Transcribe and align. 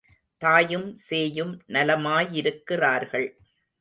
தாயும் 0.41 0.87
சேயும் 1.09 1.53
நலமாயிருக்கிறார்கள். 1.67 3.29